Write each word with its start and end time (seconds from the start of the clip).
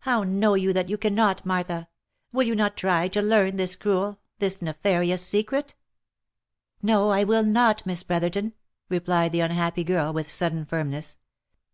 "How 0.00 0.24
know 0.24 0.52
you 0.52 0.74
that 0.74 0.90
you 0.90 0.98
cannot, 0.98 1.46
Martha? 1.46 1.88
Will 2.32 2.42
you 2.42 2.54
not 2.54 2.76
try 2.76 3.08
to 3.08 3.22
learn 3.22 3.56
this 3.56 3.76
cruel, 3.76 4.18
this 4.38 4.60
nefarious 4.60 5.24
secret?"" 5.26 5.74
No, 6.82 7.08
I 7.08 7.24
will 7.24 7.44
not, 7.46 7.86
Miss 7.86 8.02
Brotherton," 8.02 8.52
replied 8.90 9.32
the 9.32 9.40
unhappy 9.40 9.82
girl 9.82 10.12
with 10.12 10.30
sudden 10.30 10.66
firmness. 10.66 11.16